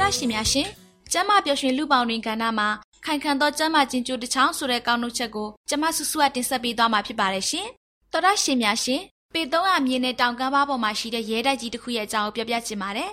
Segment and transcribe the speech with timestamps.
[0.00, 0.68] တော်ရရှိများရှင်
[1.12, 2.68] ကျမ်းမာပျော်ရွှင်လူပေါင်းတွင်ကဏ္ဍမှာ
[3.04, 7.66] ခိုင်ခံသောကျမ်းမာခြင်းကြိုးတစ်ချောင်းဆိုတဲ့ကောင်းနှုတ်ချက်ကိုကျမဆူဆူကတင်ဆက်ပေးသွားမှာဖြစ်ပါတယ်ရှင်
[8.12, 9.00] တော်ရရှိများရှင်
[9.34, 13.10] ပေ300မြေနဲ့တောင်ကမ်းပါးပေါ်မှာရှိတဲ့ရဲတိုက်ကြီးတစ်ခုရဲ့အကြောင်းကိုပြောပြချင်ပါတယ်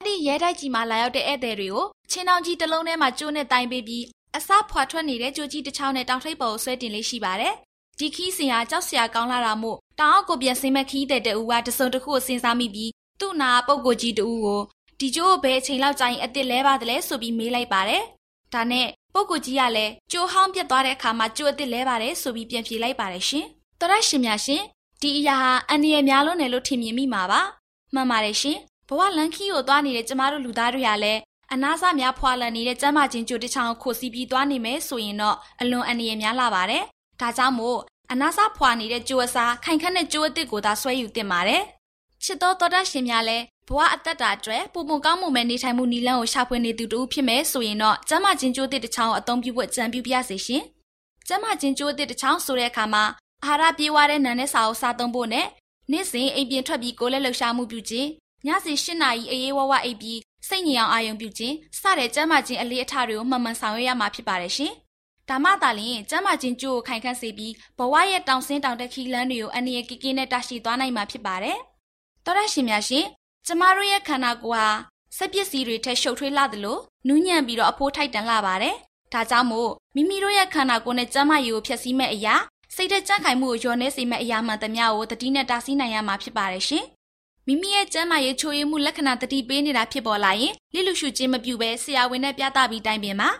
[0.00, 4.04] အဲ့ဒီရဲတိုက်ကြီးမှာလာရောက်တဲ့ဧည့်သည်တွေကိုချင်းတောင်ကြီးတစ်လုံးထဲမှာကျိုးနဲ့တိုင်ပေးပြီး
[4.36, 7.54] အစားဖွာထွက်နေတဲ့ကြိုးကြီးတစ်ချောင်းနဲ့တောင်ထိပ်ပေါ်ကိုဆွဲတင်လေးရှိပါတယ်
[7.98, 12.90] ဒီခီးစင်ဟာကြောက်စရာကောင်းလာတာမို့တောင်အောက်ကိုပြန်ဆင်းမဲ့ခီးတဲ့တူကတစုံတစ်ခုကိုစဉ်းစားမိပြီး
[13.20, 14.62] သူ့နာပုပ်ကိုကြီးတူကို
[15.02, 18.02] ဒီကျိုးကိုဘယ်အချိန်လောက်ကြာရင်အစ်စ်လဲပါသလဲဆိုပြီးမေးလိုက်ပါတယ်။
[18.54, 23.46] ဒါနဲ့ပုပ်ကူကြီးကလည်းကျိုးဟောင်းပြတ်သွားတဲ့အခါမှာကျိုးအစ်စ်လဲပါတယ်ဆိုပြီးပြန်ဖြေလိုက်ပါတယ်ရှင်။
[23.80, 24.62] တော်ရရှင်များရှင်
[25.02, 27.40] ဒီအရာဟာအန္တရာယ်များလွန်းတယ်လို့ထင်မြင်မိမှာပါ။
[27.94, 28.58] မှန်ပါတယ်ရှင်။
[28.88, 31.20] ဘဝလန်ခီကိုသွားနေတဲ့ကျမတို့လူသားတွေကလည်း
[31.52, 36.82] အနာစများဖွာလန်နေတဲ့ကျမ်းမာခြင်းကြိုတစ်ချောင်းကိုခိုစီပြီးသွားနေမယ်ဆိုရင်တော့အလွန်အန္တရာယ်များလာပါတယ်။
[37.20, 37.78] ဒါကြောင့်မို့
[38.12, 41.62] အနာစဖွာနေတဲ့ကျိုးအစားခိုင်ခန့်တဲ့ကျိုးအစ်စ်ကိုသာဆွဲယူသင့်ပါတယ်။
[42.24, 50.62] ချစ်တော်တော်တတ်ရှင်များလည်း ဘဝအသက်တာအတွက်ပုံပုံကောင်းမှုမဲ့နေထိုင်မှုနီလန်းကိုရှာဖွေနေသူတူဖြစ်မယ်ဆိုရင်တော့ကျမ်းမာခြင်းကြိုးတစ်တစ်ချောင်းကိုအသုံးပြုဖို့ကြံပြုပြစေရှင်။
[51.28, 53.04] ကျမ်းမာခြင်းကြိုးတစ်တစ်ချောင်းဆိုတဲ့အခါမှာ
[53.44, 55.46] အာဟာရပြေးဝတဲ့နံနဲ့စာအုပ်စားသုံးဖို့နဲ့
[55.90, 58.08] နေ့စဉ်အိမ်ပြင်ထွက်ပြီးကိုယ်လက်လှုပ်ရှားမှုပြုခြင်း
[58.46, 60.18] ညစီ၈နာရီအေးအေးဝဝအိပ်ပြီး
[60.48, 64.72] စိတ်ငြိမ်အောင်အာရုံပြုခြင်းစတဲ့ကျမ်းမာခြင်းအလေးအထားတွေကိုမှန်မှန်ဆောင်ရွက်ရမှာဖြစ်ပါတယ်ရှင်။
[65.28, 71.58] ဒါမှသာလျှင်ကျမ်းမာခြင်းကြိုးကိုခိုင်ခန့်စေပြီးဘဝရဲ့တောင်ဆင်းတောင်တက်ခီလန်းတွေကိုအနည်းငယ်ကကင်းနဲ့တရှိသွားနိုင်မှာဖြစ်ပါတယ်။
[72.24, 73.06] တော်ရရှင်များရှင်
[73.46, 74.68] ကျမတို့ရဲ့ခန္ဓာကိုယ်ဟာ
[75.16, 78.74] စက်ပစ္စည်းတွေထက်ရှုပ်ထွေးလာသလိုနူးညံ့ပြီးတော့အဖိုးထိုက်တန်လာပါတယ်။
[79.12, 82.34] ဒါကြောင့်မို့မိမိတို့ရဲ့ခန္ဓာကိုယ်နဲ့ကျန်းမာရေးကိုဖျက်ဆီးမဲ့အရာ
[82.74, 86.84] စိတ်သက်ကြံ့ခိုင်မှုကိုလျော်နေစေမဲ့အရာမှန်သမျှကိုတတိနဲ့တားဆီးနိုင်ရမှာဖြစ်ပါတယ်ရှင်။
[87.46, 93.30] မိမိရဲ့ကျန်းမာရေးချိုးယွင်းမှုလက္ခဏာတတိပေးနေတာဖြစ်ပေါ်လာရင်လိလူရှုခြင်းမပြုဘဲဆရာဝန်နဲ့ပြသပြီးတိုင်ပင်မှာ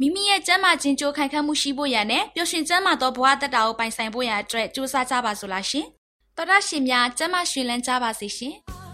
[0.00, 5.86] မိမိရဲ့ကျန်းမာခြင်းကြိုးခိုင်ခန့်မှုရှိဖို့ရန်နဲ့ပျော်ရွှင်ကျန်းမာသောဘဝတက်တာကိုပိုင်ဆိုင်ဖို့ရန်အတွက်ကြိုးစားကြပါစို့လားရှင်။
[6.36, 8.54] တော်ရရှင်များကျန်းမာရှင်လန်းကြပါစေရှင်။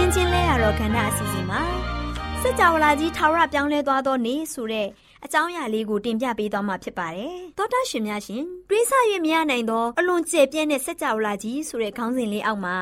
[0.00, 1.62] ဖန်ဆင်းခြင်းလဲရတော့ကဏ္ဍအစီအစဉ်မှာ
[2.42, 4.88] စัจ java လာကြီးထာဝရပြောင်းလဲသွားသောနေ့ဆိုတဲ့
[5.25, 8.91] အကြောင်းအရာလေးကိုတင်ပြပေးသွားမှာဖြစ်ပါတယ်။တောတန်းရှင်များရှင်တွေးဆ၍
[9.25, 12.77] မရနိုင်သောအလွန်ကျယ်ပြန့်တဲ့စัจ java လာကြီးဆိုတဲ့ခေါင်းစဉ်လေးအောက်မှာ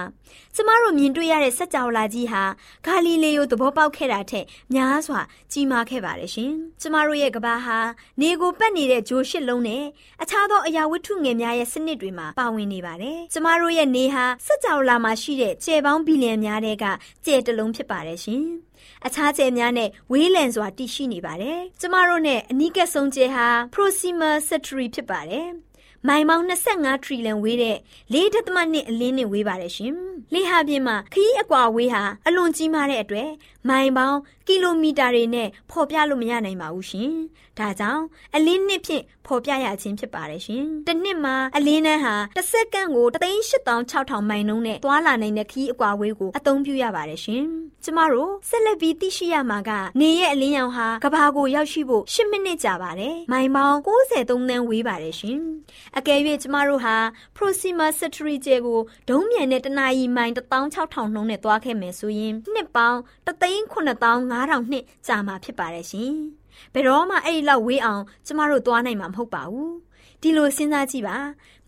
[0.55, 2.43] ကျမတို့မြင်တွေ့ရတဲ့စัจ java လာကြီးဟာ
[2.85, 6.51] ဂါလိလေယိုသဘောပေါက်ခဲ့တာထက်များစွာကြီးမားခဲ့ပါတယ်ရှင်။
[6.81, 7.79] ကျမတို့ရဲ့ကဘာဟာ
[8.21, 9.83] နေကိုပတ်နေတဲ့ဂျိုရှစ်လုံးနဲ့
[10.21, 16.85] အခြားသောအရာဝတ္ထုငယ်များရဲ့စနစ်တွေမှာပါဝင်နေပါတယ်။ကျမတို့ရဲ့နေဟာစัจ java လာမှာရှိတဲ့ကျယ်ပေါင်းဘီလီယံများတဲ့က
[17.25, 18.43] ကျယ်တစ်လုံးဖြစ်ပါတယ်ရှင်။
[19.06, 25.48] အခြားကျယ်များနဲ့ဝေးလံစွာတည်ရှိနေပါတယ်။ကျမတို့နဲ့အနီးကပ်ဆုံးကျယ်ဟာ proximal secretary ဖြစ်ပါတယ်။
[26.06, 27.76] မမိုင်ပေါင်း25ထရီလန်ဝေးတဲ့
[28.14, 29.94] ၄ဒသမနှစ်အလင်းနဲ့ဝေးပါတယ်ရှင်။
[30.34, 33.30] လေဟာပြင်မှာခရီးအကွာဝေးဟာအလွန်ကြီးမားတဲ့အတွက်
[33.68, 37.12] မိုင်ပေါင်းကီလိုမီတာတွေနဲ့ဖော်ပြလို့မရနိုင်ပါဘူးရှင်။
[37.58, 38.04] ဒါကြောင့်
[38.34, 47.44] အလင်းနှစ်ဖြင့်ဖော်ပြရခြင်းဖြစ်ပါတယ်ရှင်။တစ်နှစ်မှာအလင်းနှန်းဟာတစ်စက္ကန့်ကို386,000မိုင်နှုန်းနဲ့သွာလာနိုင်တဲ့ခရီးအကွာဝေးကိုအသုံးပြုရပါတယ်ရှင်။
[47.84, 49.70] ကျမတို့ဆက်လက်ပြီးသိရှိရမှာက
[50.00, 55.38] နေရဲ့အလင်းရောင်ဟာကဘာကိုရောက်ရှိဖို့10မိနစ်ကြာပါတယ်။မိုင်ပေါင်း63သန်းဝေးပါတယ်ရှင်။
[55.98, 56.96] အကယ်၍ကျမတို့ဟာ
[57.36, 66.12] Proxima Centauri ကျဲကိုဒုံးမြန်တဲ့တနအီမိုင်16000နှုန်းနဲ့သွားခဲ့မယ်ဆိုရင်နှစ်ပေါင်း3,9500နှစ်ကြာမှာဖြစ်ပါတယ်ရှင်။
[66.74, 69.72] ဘယ်တော့မှအဲ့ဒီလောက်ဝေးအောင်ကျမတို့သွားနိုင်မှာမဟုတ်ပါဘူး။
[70.22, 71.16] ဒီလိုစဉ်းစားကြည့်ပါ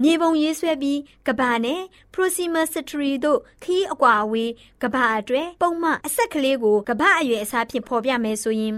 [0.03, 1.81] မြေပုံရေးဆွဲပြီးကဘာနဲ့
[2.15, 4.53] Proxima Centauri တို့ခီးအကွာအဝေး
[4.83, 8.75] ကဘာအတွက်ပုံမှန်အဆက်ကလေးကိုကဘာအရွယ်အစားဖြင့်ဖော်ပြမယ်ဆိုရင်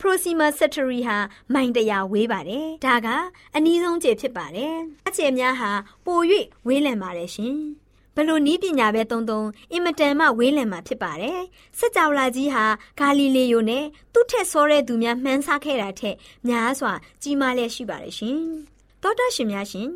[0.00, 1.18] Proxima Centauri ဟာ
[1.54, 3.08] မိုင်တရာဝေးပါတယ်။ဒါက
[3.56, 4.74] အနည်းဆုံးကျယ်ဖြစ်ပါတယ်။
[5.08, 5.70] အကျယ်များဟာ
[6.04, 6.20] ပို၍
[6.66, 7.56] ဝေးလံပါတယ်ရှင်။
[8.16, 9.42] ဘလို့နီးပညာပဲတုံတုံ
[9.72, 11.40] အင်မတန်မှဝေးလံမှာဖြစ်ပါတယ်။
[11.78, 12.64] စက်ကြောလာကြီးဟာ
[12.98, 16.16] ဂါလီလေယိုနဲ့သူ့ထက်စောတဲ့သူများမှန်းဆခဲ့တာထက်
[16.48, 16.92] များစွာ
[17.22, 18.40] ကြီးမားလျက်ရှိပါတယ်ရှင်။
[19.06, 19.88] သောတာရှင်များရှင်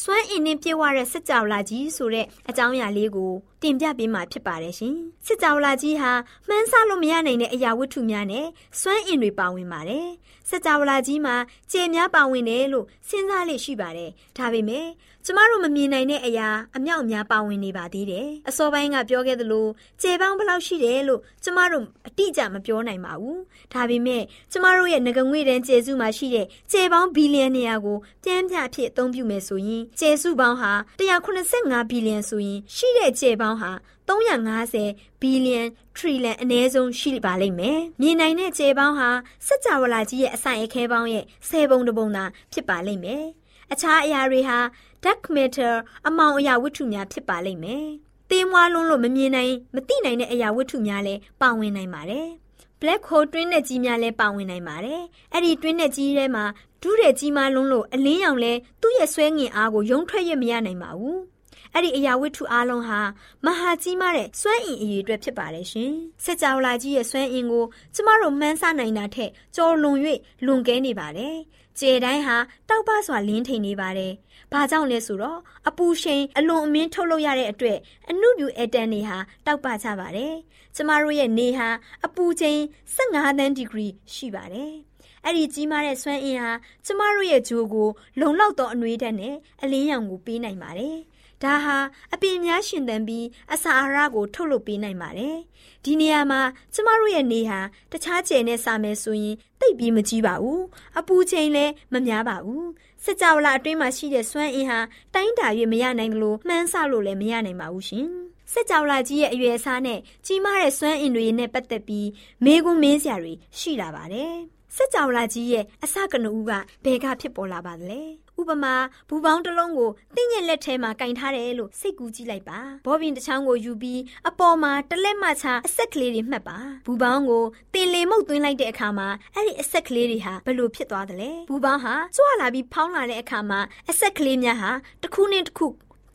[0.00, 3.32] စွမ်းအင်နဲ့ပြည့်ဝတဲ့စစ်ကြောလာကြီးဆိုတဲ့အကြောင်းအရာလေးကို
[3.62, 6.12] တင်ပြပေးမှာဖြစ်ပါတယ်ရှင်။စစ်ကြောလာကြီးဟာ
[6.48, 8.46] မှန်းဆလို့မရနိုင်တဲ့အရာဝတ္ထုများနဲ့
[8.80, 10.06] စွမ်းအင်တွေပါဝင်ပါတယ်။
[10.48, 11.36] စစ်ကြောလာကြီးမှာ
[11.72, 14.86] ကြယ်များပါဝင်တယ်လို့စဉ်းစားလေ့ရှိပါတယ်။ဒါပေမဲ့
[15.26, 19.66] ကျမတို့မမြင်နိုင်တဲ့အရာအမြောက်အများပါဝင်နေပါသေးတယ်။အစောပိုင်းကပြောခဲ့သလို
[20.02, 23.38] ကြယ်ပေါင်းဘယ်လောက်ရှိတယ်လို့ကျမတို့အတိအကျမပြောနိုင်ပါဘူး။
[23.72, 24.22] ဒါပေမဲ့
[24.52, 33.70] ကျမတို့ရဲ့ငကငွေတန်းကျယ်စုမှာရှိတဲ့ကြယ်ပေါင်းဘီလီယံနေရာကိုပြန်ပြအဖြစ်အသုံးပြုမယ်ဆိုရင်ကျယ်စုပေါင်းဟာ185ဘီလီယံဆိုရင်ရှိတဲ့ကျယ်ပေါင်းဟာ
[34.08, 35.62] 350ဘီလီယံ
[35.96, 39.08] ထရီလန်အနည်းဆုံးရှိပါလိမ့်မယ်။မြင်နိုင်တဲ့ကျယ်ပေါင်းဟာ
[39.46, 43.24] စัจ java လာကြီးရဲ့အဆိုင်အခဲပေါင်းရဲ့10ပုံတစ်ပုံသာဖြစ်ပါလိမ့်မယ်။
[43.72, 44.58] အခြားအရာတွေဟာ
[45.04, 45.72] dark matter
[46.06, 47.86] အမောင်အရာဝတ္ထုများဖြစ်ပါလိမ့်မယ်။
[48.30, 52.28] သေးမွားလွန်းလို့မမြင်နိုင်မသိနိုင်တဲ့အရာဝတ္ထုများလည်းပါဝင်နိုင်ပါတယ်။
[52.80, 55.02] black hole တွင်းနဲ့ကြီးများလည်းပါဝင်နိုင်ပါတယ်။
[55.32, 56.44] အဲ့ဒီတွင်းနဲ့ကြီးထဲမှာ
[56.82, 61.18] ဒုတဲ့ကြီးမားလွန်းလို့အလင်းရောင်လဲသူ့ရဲ့ဆွဲငင်အားကိုယုံထွက်ရမရနိုင်ပါဘူး။
[61.74, 63.00] အဲ့ဒီအရာဝတ္ထုအားလုံးဟာ
[63.44, 65.92] မဟာကြီးမားတဲ့စွမ်းအင်အရေးအတွက်ဖြစ်ပါတယ်ရှင်။
[66.24, 67.64] စက်ကြောလာကြီးရဲ့စွမ်းအင်ကို
[67.94, 69.98] ကျမတို့မှန်းဆနိုင်တာထက်ကျော်လွန်၍
[70.46, 71.36] လွန်ကဲနေပါတယ်။
[71.78, 72.36] ကျေတိုင်းဟာ
[72.68, 74.12] တောက်ပစွာလင်းထိန်နေပါတယ်။
[74.52, 75.38] ဘာကြောင့်လဲဆိုတော့
[75.68, 77.78] အပူရှိန်အလွန်အမင်းထုတ်လုပ်ရတဲ့အတွက်
[78.10, 80.32] အနုပြူအတန်တွေဟာတောက်ပချပါတယ်။
[80.76, 81.68] ကျမတို့ရဲ့နေဟာ
[82.06, 82.58] အပူချိန်
[82.94, 84.72] 15သန်းဒီဂရီရှိပါတယ်။
[85.24, 86.52] အဲ့ဒီကြီးမားတဲ့စွမ်းအင်ဟာ
[86.86, 87.88] ကျမတို့ရဲ့ဂျိုးကို
[88.20, 90.96] လုံလောက်သောအနှွေးဓာတ်နဲ့အလင်းရောင်ကိုပေးနိုင်ပါတယ်။
[91.44, 91.76] ဒါဟာ
[92.14, 95.36] အပင်များရှင်သန်ပြီးအစာအာဟာရကိုထုတ်လုပ်ပေးနိုင်ပါတယ်။
[95.84, 96.40] ဒီနေရာမှာ
[96.74, 97.60] ကျမတို့ရဲ့နေဟာ
[97.92, 100.60] တခြားကျယ်နဲ့စာမယ်ဆိုရင်တိတ်ပြီးမကြီးပါဘူး။
[100.98, 102.64] အပူချိန်လည်းမများပါဘူး။
[103.04, 104.78] စကြဝဠာအတွင်းမှာရှိတဲ့စွမ်းအင်ဟာ
[105.14, 108.06] တိုင်းတာ၍မရနိုင်လို့မှန်းဆလို့လည်းမရနိုင်ပါဘူးရှင်။
[108.52, 112.08] စက်ကြောလာကြီးရဲ့အရွယ်အစားနဲ့ကြီးမားတဲ့စွမ်းအင်တွေနဲ့ပတ်သက်ပြီး
[112.44, 114.34] မေးခွန်းမေးစရာတွေရှိလာပါတယ်။
[114.76, 116.52] စက်ကြောလာကြီးရဲ့အစကနဦးက
[116.84, 118.02] ဘယ်ကဖြစ်ပေါ်လာပါသလဲ
[118.40, 118.74] ဥပမာ
[119.08, 133.60] ဘူပေါင်းတစ်လုံးကိုတင်းရဲ့လက်ထဲမှာကင်ထားတယ်လို့စိတ်ကူးကြည့်လိုက်ပါဘောပင်တစ်ချောင်းကိုယူပြီးအပေါ်မှာတလက်မချအဆက်ကလေးတွေမှတ်ပါဘူပေါင်းကိုတင်လေမှုတ်သွင်းလိုက်တဲ့အခါမှာအဲ့ဒီအဆက်ကလေးတွေဟာဘယ်လိုဖြစ်သွားသလဲဘူပေါင်းဟာကြွလာပြီးဖောင်းလာတဲ့အခါမှာ
[133.90, 134.70] အဆက်ကလေးများဟာ
[135.02, 135.66] တစ်ခုနဲ့တစ်ခု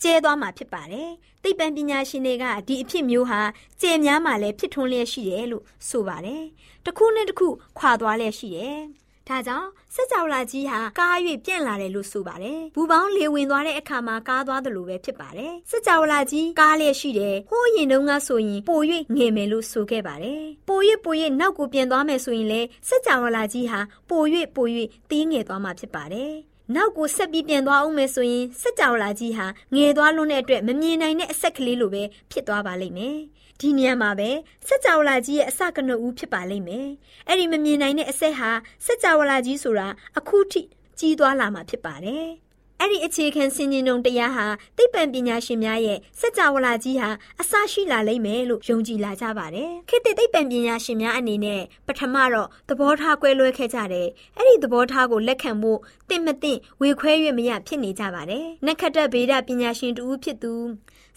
[0.04, 1.10] ကျဲသွားမှာဖြစ်ပါတယ်။
[1.44, 3.42] သိပ္ပံပညာရှင်တွေကဒီအဖြစ်မျိုးဟာ
[3.82, 6.44] ကျဲများမှလည်းဖြစ်ထွန်းလျက်ရှိတယ်လို့ဆိုပါတယ်။
[6.86, 7.48] တစ်ခုနဲ့တစ်ခု
[7.80, 8.80] ခွာသွားလျက်ရှိတယ်။
[9.30, 18.80] ဒါကြောင့်စက်ကြောလာကြီးဟာကား၍ပြန့်လာတယ်လို့ဆိုပါတယ်။ဘူပေါင်းလေဝင်သွားတဲ့အခါမှာကားသွားတယ်လို့ပဲဖြစ်ပါတယ်။စက်ကြောလာကြီးကားလျက်ရှိတယ်။ဟိုးရင်တုန်းကဆိုရင်ပို၍
[19.18, 23.80] ငယ်မယ်လို့ဆိုခဲ့ပါတယ်။ပို၍ပို၍နောက်ကိုပြန်သွားမယ်ဆိုရင်လည်းစက်ကြောလာကြီးဟာ
[24.10, 24.24] ပို၍
[24.56, 24.68] ပို၍
[25.10, 26.34] သေးငယ်သွားမှာဖြစ်ပါတယ်။
[26.76, 33.18] နောက်ကိုဆက်ပြီးပြန်သွားအောင်မယ်ဆိုရင်စက်ကြောလာကြီးဟာငယ်သွားလွန်းတဲ့အတွက်မမြင်နိုင်တဲ့အဆက်ကလေးလိုပဲဖြစ်သွားပါလိမ့်မယ်။
[33.62, 34.30] ဒီနေရာမှာပဲ
[34.68, 36.88] စက်ကြောလာကြီးရဲ့အစကနဦးဖြစ်ပါလိမ့်မယ်။
[37.28, 38.50] အဲ့ဒီမမြင်နိုင်တဲ့အဆက်ဟာ
[38.86, 39.88] စက်ကြောလာကြီးဆိုတာ
[40.18, 40.62] အခုထိ
[41.00, 42.28] ကြီးသွားလာမှာဖြစ်ပါတယ်။
[42.82, 44.48] အဲ့ဒီအခြေခံစင်ကျင်တုံတရားဟာ
[44.78, 47.10] သိပ္ပံပညာရှင်များရဲ့စัจ java လာကြီးဟာ
[47.42, 60.54] အစရှိလာလိမ့်မယ်လို့ယုံကြည်လာကြပါတယ်။ခေတ်သစ်သိပ္ပံပညာရှင်များအနေနဲ့ပထမတော့သဘောထားကွဲလွဲခဲ့ကြတယ်။အဲ့ဒီသဘောထားကိုလက်ခံဖို့တင့်မတင့်ဝေခွဲ၍မရဖြစ်နေကြပါတယ်။နက္ခတ္တဗေဒပညာရှင်တူဖြစ်သူ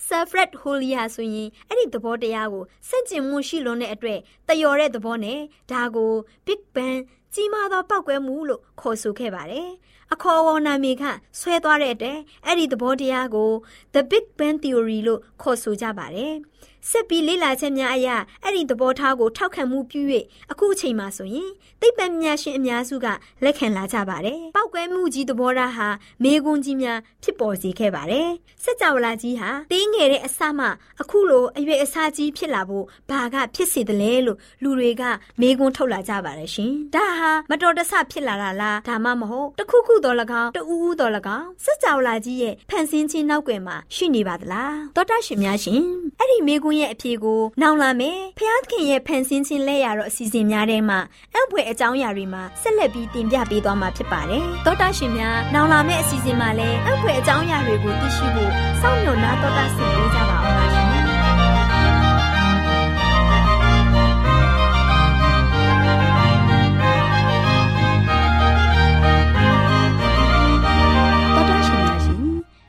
[0.07, 5.41] ဆာဖရက်ဟိုလီယာဆိုရင်အဲ့ဒီသဘောတရားကိုစန့်ကျင်မှုရှိလွန်းတဲ့အတွက်တယော်တဲ့သဘောနဲ့
[5.71, 6.13] ဒါကို
[6.47, 6.99] Big Bang
[7.35, 9.69] ကြီးမားသောပောက်ကွဲမှုလို့ခေါ်ဆိုခဲ့ပါတယ်။
[10.13, 11.05] အခေါ်အဝေါ်နာမည်ခ
[11.41, 13.51] ဆွဲသွားတဲ့တဲ့အဲ့ဒီသဘောတရားကို
[13.95, 16.35] The Big Bang Theory လို့ခေါ်ဆိုကြပါတယ်။
[16.89, 18.09] ဆက်ပြီးလေ့လာချက်များအရ
[18.43, 20.01] အဲ့ဒီသဘောထားကိုထောက်ခံမှုပြု၍
[20.51, 23.07] အခုအချိန်မှာဆိုရင်သိပ္ပံပညာရှင်အများစုက
[23.45, 25.89] လက်ခံလာကြပါတယ်။ပောက်ကွဲမှုကြီးသဘောထားဟာ
[26.25, 28.29] မေကွန်းကြီးများဖြစ်ပေါ်စေခဲ့ပါတယ်။
[28.65, 30.67] စัจ java လာကြီးဟာတင်းငယ်တဲ့အစမှ
[31.01, 35.03] အခုလိုအရွယ်အစားကြီးဖြစ်လာဖို့ဘာကဖြစ်စေသလဲလို့လူတွေက
[35.41, 45.83] မေကွန်းထုတ်လာကြပါတယ်ရှင်။ဒါဟာမတော်တဆဖြစ်လာတာလားဒါမှမဟုတ်တခုခုတော်၎င်းတူဦးတော်၎င်းစัจ java လာကြီးရဲ့ဖန်ဆင်းခြင်းနောက်ွယ်မှာရှိနေပါသလား။သောတာရှင်များရှင်
[46.19, 50.99] အဲ့ဒီမေကွန်းရဲ့အဖြေကိုနောင်လာမယ်။ဖျားသခင်ရဲ့ဖန်ဆင်းခြင်းလက်ရတော့အစီအစဉ်များထဲမှာ
[51.35, 60.87] အံ့ဖွယ်အကြောင်းအရာတွေမှာဆက်လက်ပြီးတင်ပြပေးသွားမှာဖြစ်ပါတယ်။သောတာရှင်များနောင်လာမယ့်အစီအစဉ်မှာလည်းအံ့ဖွယ်အကြောင်းအရာတွေကိုသိရှိဖို့စောင့်မျှော်နာတော်တာဆင်ပေးကြပါအောင်ပါရှင်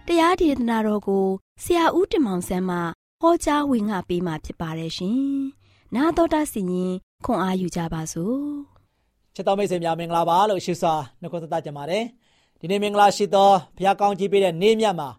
[0.08, 1.26] ။တရားဒေသနာတော်ကို
[1.64, 2.78] ဆရာဦးတင်မောင်ဆန်းမှ
[3.24, 5.20] ဟောကြားဝင်ငါပေးมาဖြစ်ပါတယ်ရှင်။
[5.96, 6.94] နာတော်တာစီရင်
[7.26, 8.40] ခွန်အားယူကြပါစို့။
[9.36, 12.04] ချစ်တော်မိတ်ဆွေများမင်္ဂလာပါလို့ရှိစွာနှုတ်ဆက်ကြပါတယ်။
[12.60, 15.10] ဒီနေ့မင်္ဂလာရှိသောဘုရားကောင်းကြီးပေးတဲ့နေ့မြတ်မှာ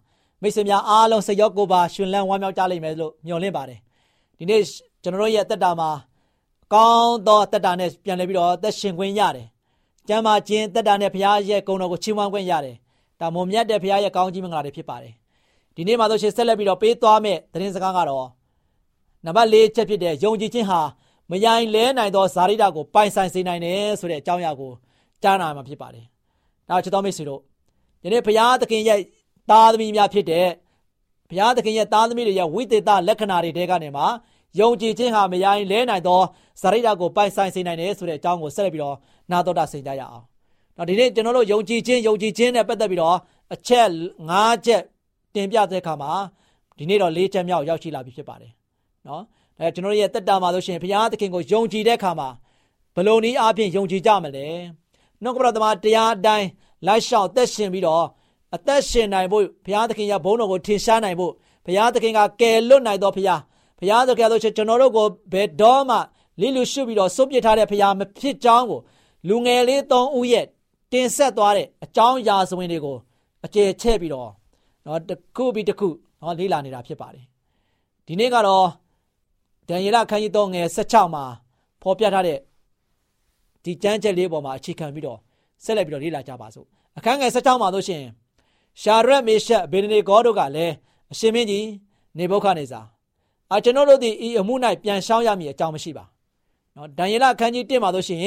[0.43, 3.79] မိတ်ဆွေများအားလုံးစိတ်ရောကိုယ်ပါရှင်လန်းဝမ်းမြောက်ကြလိမ့်မယ်လို့မျှော်လင့်ပါတယ်။
[4.39, 4.63] ဒီနေ့
[5.03, 5.91] ကျွန်တော်တို့ရဲ့တက်တာမှာ
[6.75, 9.47] ကောင်းသောတက်တာနဲ့ပြန်လည်ပြီးတော့သက်ရှင်ခွင့်ရတယ်။
[10.09, 12.77] ကျမ်းမာခြင်းတက်တာနဲ့ဘုရားရဲ့ဂုဏ်တော်ကိုချီးမွမ်းခွင့်ရတယ်။
[13.21, 15.15] ဒါမုံမြတ်တဲ့ဘုရားရဲ့ကောင်းကြီးမင်္ဂလာတွေဖြစ်ပါတယ်။
[15.77, 18.27] ဒီနေ့မှာဆိုရှင်ဆက်လက်ပြီးတော့ပေးသွားမယ့်သတင်းစကားကတော့
[19.25, 20.81] နံပါတ်၄ချက်ဖြစ်တဲ့ယုံကြည်ခြင်းဟာ
[21.31, 24.73] မယိုင်လဲနိုင်သောဇာတိတကိုပိုင်ဆိုင်စေနိုင်တယ်ဆိုတဲ့အကြောင်းအရာကို
[25.23, 26.07] ကြားနာမှာဖြစ်ပါတယ်။
[26.69, 27.41] ဒါချစ်တော်မိတ်ဆွေတို့
[28.05, 29.01] ယနေ့ဘုရားသခင်ရဲ့
[29.51, 30.49] သားသမီးများဖြစ်တဲ့
[31.31, 34.07] ဘုရားသခင်ရဲ့သားသမီးတွေရဲ့ဝိသေသလက္ခဏာတွေတဲကနေမှာ
[34.61, 36.21] ယုံကြည်ခြင်းဟာမယိုင်လဲနိုင်သော
[36.63, 38.97] ဇာတိတကိုပိုင်ဆိုင်စေနိုင်တယ်ဆိုတဲ့အကြောင်းကိုဆက်လက်ပြီးတော့
[39.31, 40.25] နာတော်တာဆင်ကြရအောင်။
[40.77, 43.17] တော့ဒီနေ့ကျွန်တော်တို့ယုံကြည်ခြင်းယုံကြည်ခြင်းနဲ့ပတ်သက်ပြီးတော့
[43.55, 43.87] အချက်
[44.31, 44.33] ၅
[44.67, 44.83] ချက်
[45.35, 46.11] တင်ပြတဲ့အခါမှာ
[46.79, 48.53] ဒီနေ့တော့၄ချက်မြောက်ရောက်ရှိလာပြီဖြစ်ပါတယ်။
[49.07, 49.23] နော်
[49.59, 52.29] အဲကျွန်တော်ရဲ့တက်တာမှာဆိုရှင်ဘုရားသခင်ကိုယုံကြည်တဲ့အခါမှာ
[52.95, 54.47] ဘယ်လိုနည်းအားဖြင့်ယုံကြည်ကြမလဲ
[55.23, 56.49] နှုတ်ကပတော်သမားတရားအတိုင်း
[56.87, 58.05] လိုက်လျှောက်သက်ရှင်ပြီးတော့
[58.57, 61.33] အသက်ရှင်နိုင်ဖို့ဘုရားသခင်ရဲ့ဘုန်းတော်ကိုထင်ရှားနိုင်ဖို့
[61.67, 63.41] ဘုရားသခင်ကကယ်လွတ်နိုင်တော်ဘုရား
[63.79, 65.97] ဘုရားသခင်ဆိုရှင်ကျွန်တော်တို့ကိုဘယ်တော့မှ
[66.41, 68.81] လိလူရှုပြီးတော့စွန့်ပစ်ထားတဲ့ဘုရားမဖြစ်ကြောင်းကို
[69.29, 70.47] လူငယ်လေးသုံးဦးရဲ့
[70.93, 72.97] တင်ဆက်သွားတဲ့အကြောင်းအရာစဝင်တွေကို
[73.45, 74.31] အကျေချဲ့ပြီးတော့
[74.87, 75.89] နော်တစ်ခုပြီးတစ်ခု
[76.21, 77.25] နော်လေ့လာနေတာဖြစ်ပါတယ်
[78.07, 78.67] ဒီနေ့ကတော့
[79.69, 81.25] ဒံယေလခန်းကြီး3ငယ်16မှာ
[81.83, 82.39] ဖော်ပြထားတဲ့
[83.65, 85.19] ဒီကြမ်းချက်လေးပေါ်မှာအခြေခံပြီးတော့
[85.65, 86.67] ဆက်လက်ပြီးတော့လေ့လာကြပါစို့
[86.99, 88.03] အခန်းငယ်16မှာဆိုရှင်
[88.81, 90.75] ရှာရက်မေရှက်ဘေဒနေဂေါတို့ကလည်း
[91.13, 91.67] အရှင်မင်းကြီး
[92.19, 92.81] နေဘုခနေစာ
[93.55, 96.05] အကျွန်ုပ်တို့သည်ဤအမှု၌ပြန်ရှောင်းရမည်အကြောင်းမရှိပါ
[96.77, 98.21] နော်ဒံယေလခန်းကြီး1မှာဆိုရှင်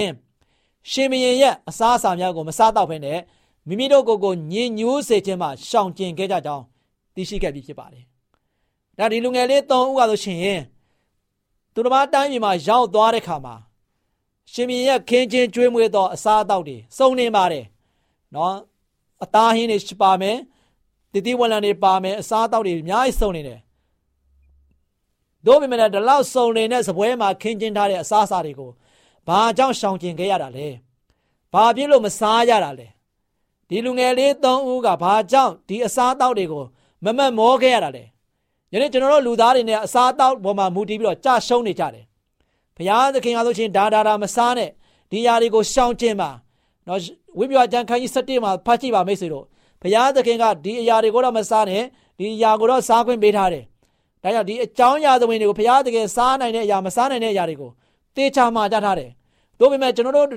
[0.92, 3.20] ရှင်မင်းရဲ့အစားအစာများကိုမစားတော့ဘဲနဲ့
[3.68, 6.64] မိမိတို့ကိုယ်ကိုညင်ညိုးစေခြင်းမှရှောင်ကျင်ခဲ့ကြကြောင်း
[7.16, 8.04] သိရှိခဲ့ပြီးဖြစ်ပါတယ်
[8.98, 10.62] ဒါဒီလူငယ်လေး၃ဦးကဆိုရှင်
[11.74, 13.56] သူတစ်ပါးတိုင်းပြည်မှာရောက်သွားတဲ့ခါမှာ
[14.52, 17.66] ရှင်မင်းရဲ့ခင်းချင်းကျွေးမွေးသောအစားအသောက်တွေစုံနေပါတယ်
[18.36, 18.56] နော်
[19.24, 20.38] အသားဟင်းတွေပါမယ်
[21.14, 23.60] တတိဝလံတွေပါမယ်အစားအသောက်တွေအများကြီးစုံနေတယ်
[25.46, 28.72] တို့ပေမဲ့ဒီလောက်စုံနေတဲ့စပွဲမှာခင်းကျင်းထားတဲ့အစားအစာတွေကို
[29.28, 30.68] ဘာကြောင့်ရှောင်ကျင်ခဲ့ရတာလဲ
[31.54, 32.88] ဘာဖြစ်လို့မစားရတာလဲ
[33.70, 36.64] ဒီလူငယ်လေး၃ဦးကဘာကြောင့်ဒီအစားအသောက်တွေကို
[37.04, 38.04] မမတ်မောခဲ့ရတာလဲ
[38.72, 42.06] ယနေ့ကျွန်တော်တို့လူသားတွေနဲ့အစားအသောက်ပေါ်မှာမူတည်ပြီးတော့ကြာရှုံးနေကြတယ်
[42.78, 44.70] ဘုရားသခင်အားလို့ချင်းဒါဒါဒါမစားနဲ့
[45.12, 46.30] ဒီຢာတွေကိုရှောင်ကျင်ပါ
[46.88, 47.00] နော်
[47.38, 49.46] ဝိပ္ပယကျမ်းခန်းကြီး7မှာဖတ်ကြည့်ပါမိတ်ဆွေတို့
[49.82, 51.84] ဘုရားသခင်ကဒီအရာတွေကိုတော့မစားနဲ့
[52.20, 53.64] ဒီအရာကိုတော့စားခွင့်ပေးထားတယ်
[54.24, 57.72] ဒါကြောင့်ဒီအကြောင်းအရာသဝင်တွေကိုဘုရားသခင်စားနိုင်တဲ့အရာမစားနိုင်တဲ့အရာတွေကို
[58.16, 59.10] တေချာမှကြားထားတယ်
[59.60, 60.28] တို့ပေမဲ့ကျွန်တော်တို့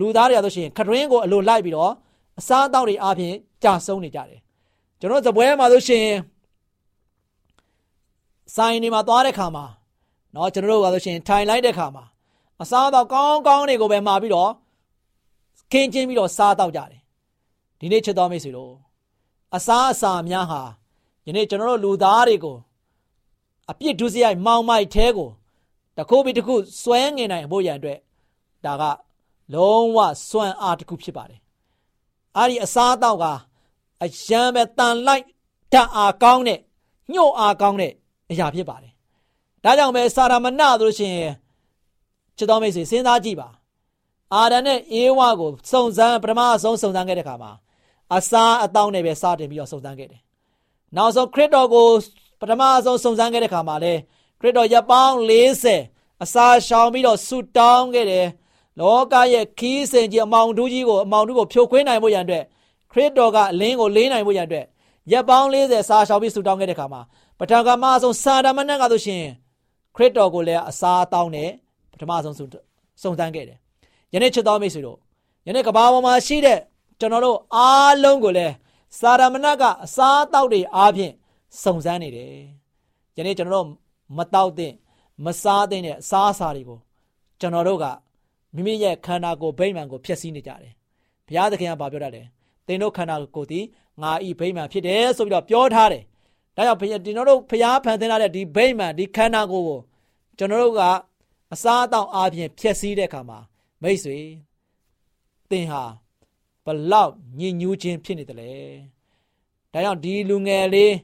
[0.00, 1.92] လူသားတွေရဆိုရှင်ခရွင်းကိုအလိုလိုက်ပြီးတော့
[2.39, 4.39] အစားအသောက်တွေအပြင်ကြာဆုံးနေကြတယ်
[4.99, 6.07] ကျွန်တော်ဇပွဲမှာဆိုရှင်
[8.55, 9.65] ဆိုင်တွေမှာသွားတဲ့ခါမှာ
[10.33, 12.03] เนาะကျွန်တော်တို့ကဆိုရှင်ထိုင်လိုက်တဲ့ခါမှာ
[12.61, 14.51] အစားအသောက်ကောင်းကောင်းတွေကိုပဲမှာပြီးတော့
[15.71, 17.01] ခင်းချင်းပြီးတော့စားတော့ကြတယ်
[17.79, 18.73] ဒီနေ့ချစ်တော်မိတ်ဆွေတို့
[19.55, 20.61] အစားအစာများဟာ
[21.27, 22.57] ယနေ့ကျွန်တော်တို့လူသားတွေကို
[23.71, 25.29] အပြစ်ဒုစရိုက်မောင်မိုက်သေးကို
[25.97, 27.99] တခုပြီးတခုစွဲငင်နိုင်ဖို့ရန်အတွက်
[28.65, 28.83] ဒါက
[29.53, 29.97] လုံးဝ
[30.29, 31.39] စွန့်အားတစ်ခုဖြစ်ပါတယ်
[32.38, 33.24] အဲ့ဒီအစားအသောက်က
[34.04, 35.24] အယံပဲတန်လိုက်
[35.72, 36.58] ဓာတ်အားကောင်းတဲ့
[37.12, 37.92] ညှို့အားကောင်းတဲ့
[38.30, 38.92] အရာဖြစ်ပါတယ်
[39.64, 41.32] ဒါကြောင့်ပဲစာရမဏဆိုလို့ရှိရင်
[42.36, 43.48] ချစ်တော်မိတ်ဆွေစဉ်းစားကြည့်ပါ
[44.34, 47.52] အာဒံနဲ့အေဝါကိုစုံစမ်းပထမဆုံးစုံစမ်းခဲ့တဲ့ခါမှာ
[48.16, 50.20] အစာအတောင်းနဲ့ပဲစတင်ပြီးတော့စုံစမ်းခဲ့တယ်။
[50.96, 51.88] နောက်ဆုံးခရစ်တော်ကို
[52.40, 53.94] ပထမဆုံးစုံစမ်းခဲ့တဲ့ခါမှာလေ
[54.40, 55.16] ခရစ်တော်ရပောင်း
[55.70, 58.26] 40အစာရှောင်ပြီးတော့ဆူတောင်းခဲ့တယ်။
[58.80, 62.44] လောကရဲ့ခီးစင်ကြီးအမောင်တူးကြီးကိုအမောင်တူးကိုဖြိုခွင်းနိုင်ဖို့ရန်အတွက်
[62.92, 64.64] ခရစ်တော်ကအလင်းကိုလေးနိုင်ဖို့ရန်အတွက်
[65.12, 67.00] ရပောင်း40စာရှောင်ပြီးဆူတောင်းခဲ့တဲ့ခါမှာ
[67.38, 69.22] ပထမကမဆုံးစာဒမနကဆိုရှင်
[69.96, 71.50] ခရစ်တော်ကိုလည်းအစားအသောင်းနဲ့
[71.92, 72.46] ပထမဆုံးစုံ
[73.18, 73.58] စမ်းခဲ့တယ်
[74.14, 74.98] ယနေ့ချစ်တော်မိတ်ဆွေတို့
[75.46, 76.58] ယနေ့ကဘာပေါ်မှာရှိတဲ့
[77.00, 78.54] ကျွန်တော်တို့အားလုံးကိုလည်း
[78.98, 81.12] စာရမဏတ်ကအစားအသောက်တွေအားဖြင့်
[81.62, 82.32] စုံစမ်းနေတယ်
[83.16, 83.76] ယနေ့ကျွန်တော်တို့
[84.16, 84.72] မတောက်တဲ့
[85.24, 86.78] မစားတဲ့အစားအစာတွေကို
[87.40, 87.86] ကျွန်တော်တို့က
[88.54, 90.72] မိမိရဲ့ခန္ဓာကိုယ်ဗိမာန်ကိုဖျက်ဆီးနေကြတယ်
[91.26, 92.26] ဘုရားသခင်ကပြောတတ်တယ်
[92.66, 93.64] သင်တို့ခန္ဓာကိုယ်သည်
[94.02, 96.02] ငါဤဗိမာန်ဖြစ်တယ်ဆိုပြီးတော့ပြောထားတယ်
[96.56, 99.80] ဒါကြောင့်ဒီကျွန်တော်တို့ဘုရားဖန်ဆင်းထားတဲ့ဒီဗိမာန်ဒီခန္ဓာကိုယ်ကို
[100.38, 100.82] ကျွန်တော်တို့က
[101.52, 103.38] အစားအသောက်အားဖြင့်ဖျက်ဆီးတဲ့အခါမှာ
[103.82, 104.18] မိတ်ဆွေ
[105.50, 105.82] သင်ဟာ
[106.64, 108.52] ဘလောက်ညဉ့်ညူးခြင်းဖြစ်နေတယ်လေ
[109.72, 110.94] ဒါကြောင့်ဒီလူငယ်လေး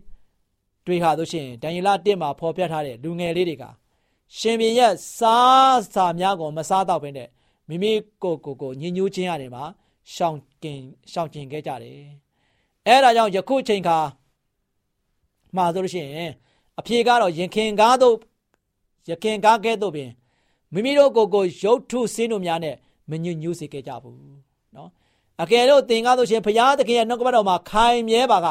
[0.86, 3.64] တွေဟာဆိုရှင်ဒံယေလ1မှာဖော်ပြထားတဲ့လူငယ်လေးတွေက
[4.38, 7.28] ရှင်ပြန်ရဲ့စားစာများကိုမစားတော့ဘဲနဲ့
[7.68, 9.64] မိမိကိုကိုကိုညဉ့်ညူးခြင်းရတယ်မှာ
[10.12, 10.80] ရှောင်ကျင်
[11.12, 11.98] ရှောင်ကျင်ခဲ့ကြတယ်
[12.86, 13.98] အဲဒါကြောင့်ယခုချိန်ခါ
[15.56, 16.32] မှာဆိုလို့ရှိရင်
[16.78, 18.16] အဖြေကတော့ရင်ခင်ကားတို့
[19.08, 20.10] ရခင်ကားကဲ့သို့ပင်
[20.72, 22.76] မိမိတို့ကိုယ်ကိုရုပ်ထုစင်းတို့များနဲ့
[23.10, 24.18] မညွညူးစေခဲ့ကြဘူး
[24.76, 24.90] နော်
[25.42, 28.46] အကယ်လို့သင်ကားဆိုရှင်ဘုရားသခင်ရဲ့နှုတ်ကပတ်တော်မှာခိုင်မြဲပါက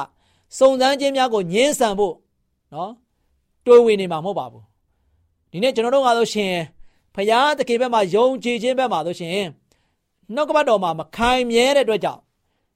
[0.57, 2.15] စုံစမ်းခြင်းများကိုညှင်းဆန်ဖို့
[2.73, 2.91] နော်
[3.65, 4.73] တွေးဝေနေမှာမဟုတ်ပါဘူး
[5.53, 6.53] ဒီနေ့ကျွန်တော်တို့ကဆိုရှင်
[7.15, 9.31] ဘုရားသခင်ဘက်မှာယုံကြည်ခြင်းဘက်မှာဆိုရှင်
[10.33, 12.22] နှုတ်ကပတ်တော်မှာမခိုင်မြဲတဲ့အတွက်ကြောင့်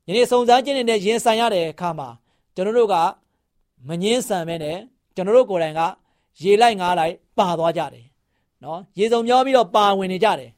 [0.07, 2.07] ယနေ့စုံစမ်းခြင်းတွေနဲ့ရင်ဆိုင်ရတဲ့အခါမှာ
[2.55, 2.95] ကျွန်တော်တို့က
[3.87, 4.77] မငင်းဆန်ပဲနဲ့
[5.15, 5.81] ကျွန်တော်တို့ကိုယ်တိုင်က
[6.41, 8.05] ရေလိုက်ငားလိုက်ပါသွားကြတယ်
[8.63, 10.51] နော်ရေစုံမျောပြီးတော့ပါဝင်နေကြတယ်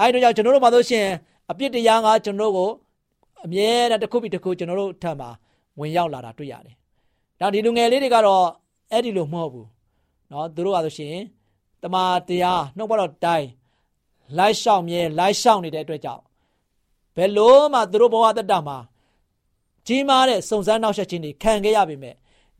[0.00, 1.06] အဲဒီတော့ကြောင့်ကျွန်တော်တို့မှာဆိုရှင်
[1.50, 2.70] အပြစ်တရားကကျွန်တော်တို့ကို
[3.44, 5.28] အမြဲတမ်းတစ်ခုပြီးတစ်ခုကျွန်တော်တို့ထံမှာ
[5.80, 6.74] ဝင်ရောက်လာတာတွေ့ရတယ်
[7.40, 8.44] ဒါဒီလူငယ်လေးတွေကတော့
[8.90, 9.68] အဲ့ဒီလိုမဟုတ်ဘူး
[10.30, 11.14] နော်သူတို့ကဆိုရှင်
[11.84, 13.48] တမာတရားနှုတ်ဘတော်တိုင်း
[14.38, 16.22] လိုက်ရှောင်မြဲလိုက်ရှောင်နေတဲ့အတွက်ကြောင့်
[17.16, 18.78] ဘယ်လို့မှသူတို့ဘဝတတမှာ
[19.86, 22.14] ကြီးမားတဲ့စုံစမ်းနောက်ဆက်ခြင်းတွေခံခဲ့ရပေမဲ့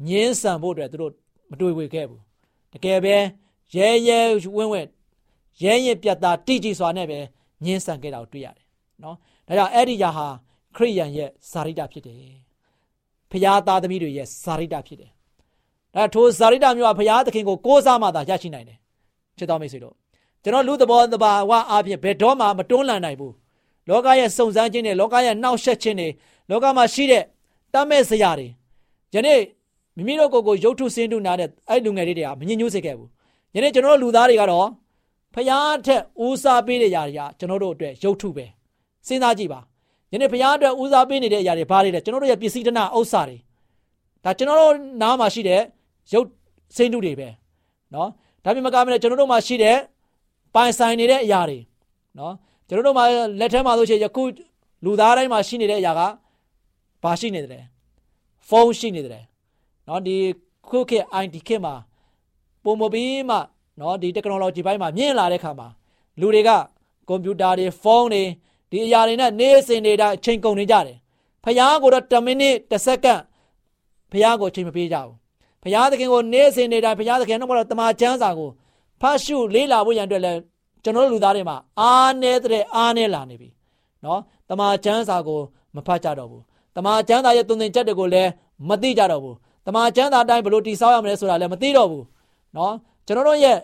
[0.09, 1.12] ညင်းဆန်ဖို့အတွက်သူတို့
[1.50, 2.23] မတွေ့ဝေခဲ့ဘူး
[2.73, 3.16] တကယ်ပဲ
[3.75, 4.21] ရဲရဲ
[4.57, 4.88] ဝင်းဝင်း
[5.62, 7.19] ရဲရင်ပြတ်သားတိကျစွာနဲ့ပဲ
[7.65, 8.67] ညင်းဆန်ခဲ့တာကိုတွေ့ရတယ်
[9.02, 9.17] နော်
[9.49, 10.26] ဒါကြောင့်အဲ့ဒီຢာဟာ
[10.76, 12.19] ခရိယန်ရဲ့ဇာရိတဖြစ်တယ်
[13.30, 15.10] ဖျားသားသမီးတွေရဲ့ဇာရိတဖြစ်တယ်
[15.95, 18.78] ဒါထိုဇာရိတမျိုးကဖျားသခင်ကိုကိုးစားမှသာရရှိနိုင်တယ်
[19.38, 19.94] ချစ်တော်မိတ်ဆွေတို့
[20.42, 23.34] ကျွန်တော်လူသဘောတဘာဝအပြင်ဘယ်တော့မှမတွန်းလှန်နိုင်ဘူး
[23.88, 26.08] လောကရဲ့စုံစမ်းခြင်းတွေလောကရဲ့နှောက်ယှက်ခြင်းတွေ
[26.50, 27.25] လောကမှာရှိတဲ့
[27.73, 28.49] တတ်မဲ့စရာတွေ
[29.14, 29.40] ယနေ့
[29.97, 33.08] မိမိတို့ကိုယ်ကိုရုပ်ထုဆင်းထုနာတဲ့အဲ့လူငယ်လေးတွေကမညှဉ်းညွတ်စေခဲ့ဘူး
[33.54, 34.68] ယနေ့ကျွန်တော်လူသားတွေကတော့
[35.34, 38.47] ဖျားထက်ဦးစားပေးတဲ့ຢာတွေကကျွန်တော်တို့အတွက်ရုပ်ထုပဲ
[39.06, 39.60] စဉ်းစားကြည့်ပါ
[40.12, 43.38] ယနေ့ဖျားအတွက်ဦးစားပေးနေတဲ့အရာတွေဘာတွေလဲကျွန်တော်တို့ရဲ့ပစ္စည်းတနာဥစ္စာတွေ
[44.25, 45.60] ဒါကျွန်တော်တို့နားမှာရှိတဲ့
[46.12, 46.26] ရုပ်
[46.76, 47.28] ဆင်းထုတွေပဲ
[47.94, 48.08] နော်
[48.45, 49.78] ဒါပြင်မကမနဲ့ကျွန်တော်တို့မှာရှိတဲ့
[50.54, 51.59] ပိုင်ဆိုင်နေတဲ့အရာတွေ
[52.19, 52.35] နော်
[52.69, 53.04] ကျွန်တော်တို့မှာ
[53.41, 54.23] လက်ထဲမှာဆိုရှင်ယခု
[54.85, 56.00] လူသားတိုင်းမှာရှိနေတဲ့အရာက
[57.02, 57.65] ဘာရှိနေတယ်
[58.49, 59.25] ဖုန်းရှိနေတယ်
[59.89, 60.17] နော်ဒီ
[60.69, 61.75] ခုခေတ် IT ခေတ်မှာ
[62.65, 63.37] ပုံမပြီးမှ
[63.80, 65.69] နော်ဒီ technology ဘိုင်းမှာမြင့်လာတဲ့ခါမှာ
[66.21, 66.50] လူတွေက
[67.09, 68.23] ကွန်ပျူတာတွေဖုန်းတွေ
[68.71, 70.99] ဒီအရာတွေနဲ့နေ့စဉ်နေတိုင်းအချိန်ကုန်နေကြတယ်
[71.45, 73.21] ဖျားကိုတော့10မိနစ်10စက္ကန့်
[74.11, 75.15] ဖျားကိုအချိန်မပေးကြဘူး
[75.64, 78.50] ဖျားသခင်ကိုနေ့စဉ်နေတိုင်းဖျားသခင်တော့တမန်ကျမ်းစာကို
[79.00, 80.38] ဖတ်ရှုလေးလာဖို့ရန်အတွက်လည်း
[80.82, 83.48] ကျွန်တော်တို့လူသားတွေမှာအားနေတဲ့အားနေလာနေပြီ
[84.04, 85.40] နော်တမန်ကျမ်းစာကို
[85.74, 86.42] မဖတ်ကြတော့ဘူး
[86.76, 88.30] တမန်ကျမ်းစာရဲ့သွန်သင်ချက်တွေကိုလည်း
[88.68, 92.04] မသိကြတော့ဘူးတမန်ကျမ်းစာအတိုင်းဘယ်လိုတည်ဆောက်ရမလဲဆိုတာလည်းမသိတော့ဘူး
[92.56, 92.74] နော်
[93.06, 93.58] ကျွန်တော်တို့ရဲ့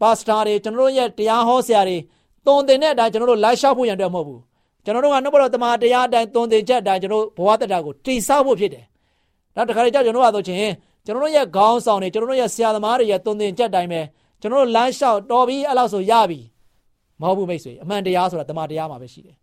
[0.00, 1.98] ပါစတာတွေကျွန်တော်တို့ရဲ့တရားဟောဆရာတွေ
[2.46, 4.40] သွန်သင်တဲ့အတိုင်းကျွန်တော်တို့လိုက်လျှောက်ဖို့ရန်အတွက်မဟုတ်ဘူး
[4.84, 8.84] ကျွန်တော်တို့ကနှုတ်ပေါ်တမန်တရားအတိုင်းသွန်သင်ချက်အတိုင်းကျွန်တော်ဘဝတတကိုတည်ဆောက်ဖို့ဖြစ်တယ်
[9.56, 10.72] နောက်တစ်ခါကျကျွန်တော်တို့ကဆိုချင်း
[11.10, 14.00] ကျွန်တော်တို့ရဲ့ခေါင်းဆောင်တွေကျွန်တော်တို့ရဲ့ဆရာသမားတွေရဲ့သွန်သင်ချက်တိုင်းပဲ
[14.40, 16.40] ကျွန်တော်တို့လမ်းလျှောက်တော်ပြီအဲ့လောက်ဆိုရပြီ
[17.20, 19.36] မဟုတ်ဘူးမိတ်ဆွေအမှန်တရားဆိုတာတမန်တရားမှာပဲရှိတယ်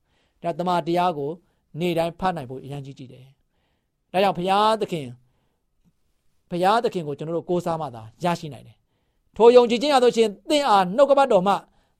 [0.44, 1.30] ဒါတမန်တရားကို
[1.80, 3.26] နေ့တိုင်းဖတ်နိုင်ဖို့အရင်ကြီးကြည့်တယ်
[4.12, 5.08] ဒါကြောင့်ဘုရားသခင်
[6.52, 8.76] ဘုရားသခင်ကိုကျွန်တော်တို့ကိုးစားမှသာရရှိနိုင်တယ်
[9.38, 11.54] ထိုယုံကြည်ခြင်းရသောချင်းသင်အားနှုတ်ကပတ်တော်မှ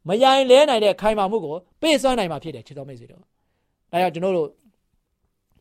[0.08, 4.50] မယိုင်လဲနိုင်တဲ့ခိုင်မာမှုကိုပေးစွမ်းနိုင်မှာဖြစ်တယ်ချစ်တော်မိတ်ဆွေတို့ဒါကြောင့်ကျွန်တော်တို့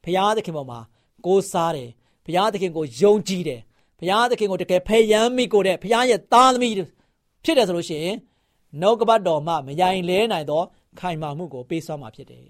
[0.04, 0.78] ဘုရားသခင်ပေါ်မှာ
[1.26, 1.90] ကိုးစားတယ်
[2.26, 3.60] ဘုရားသခင်ကိုယုံကြည်တယ်
[3.98, 6.74] ဘုရားသခင်ကိုတကယ်ဖယံမိကိုတဲ့ဘုရားရဲ့သားသမီး
[7.44, 8.16] ဖြစ်တယ်ဆိုလို့ရှိရင်
[8.80, 10.62] နှုတ်ကပတ်တော်မှမယိုင်လဲနိုင်သော
[11.00, 12.42] ခိုင်မာမှုကိုပေးစွမ်းမှာဖြစ်တယ်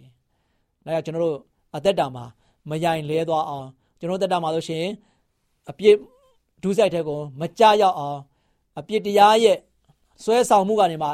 [0.85, 1.39] ။ဒါကြောင့်ကျွန်တော်တို့
[1.77, 2.25] အသက်တာမှာ
[2.71, 3.67] မယိုင်လဲသွားအောင်
[3.99, 4.93] ကျွန်တော်သက်တာမှာလို့ရှိရင်
[5.71, 5.97] အပြစ်
[6.63, 8.21] ဒုစရိုက်တဲ့ကိုမကြရောက်အောင်
[8.79, 9.59] အပြစ်တရားရဲ့
[10.23, 11.09] ဆွဲဆောင်မှုကနေမှ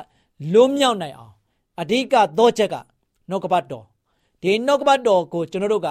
[0.53, 1.33] လွတ်မြောက်နိုင်အောင်
[1.81, 2.75] အဓိကတော့ချက်က
[3.31, 3.85] နှုတ်ကပတ်တော်
[4.43, 5.89] ဒီနှုတ်ကပတ်တော်ကိုကျွန်တော်တို့က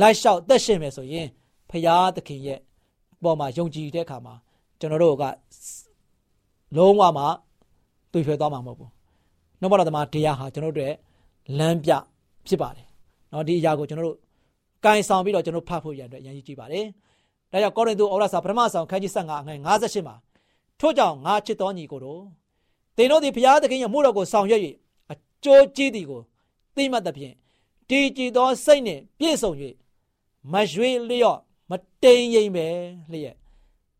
[0.00, 1.28] လိုက်လျှောက်သက်ရှင်မယ်ဆိုရင်
[1.70, 2.58] ဖရာသခင်ရဲ့
[3.23, 4.33] ပေါ်မှာယုံကြည်တဲ့အခါမှာ
[4.79, 5.23] ကျွန်တော်တို့က
[6.77, 7.23] လုံးဝမှ
[8.11, 8.91] တွေ့ဖျဲသွားမှာမဟုတ်ဘူး
[9.59, 10.93] နှုတ်ဘတော်သမားတရားဟာကျွန်တော်တို့
[11.57, 11.91] လမ်းပြ
[12.47, 12.87] ဖြစ်ပါတယ်
[13.29, 14.17] เนาะဒီအရာကိုကျွန်တော်တို့
[14.85, 16.85] ကင်ဆောင်ပြီးတော့ကျွန်တော်ဖတ်ဖို့ရတဲ့ရန်ကြီးကြည့်ပါတယ်
[17.51, 20.15] ဒါကြောင့်ကောရိန္သုဩရစာပထမဆောင်ခန်းကြီး15ငွေ58မှာ
[20.79, 22.21] ထို့ကြောင့်ငါချစ်တော်ညီကိုတို့
[22.97, 24.61] သင်တို့သည်ဘုရားသခင်ရဲ့မှုတော်ကိုဆောင်ရွက်၍
[25.11, 26.21] အကျိုးကြီးသည်ကို
[26.75, 27.35] သိမှတ်သဖြင့်
[27.89, 29.51] တည်ကြည်သောစိတ်နှင့်ပြည့်စုံ၍
[30.51, 31.39] မရွေလျော့
[31.69, 31.71] မ
[32.03, 32.67] တိမ်ရိမ်ပဲ
[33.11, 33.35] လျက်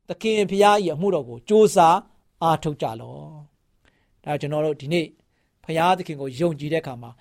[0.08, 1.78] သခင်ဘုရား၏အမှုတော်ကိုစ조사
[2.44, 3.54] အားထုတ်ကြလော့
[4.24, 5.08] ဒါကျွန်တော်တို့ဒီနေ့
[5.64, 7.12] ဘုရားသခင်ကိုယုံကြည်တဲ့အခါမှာ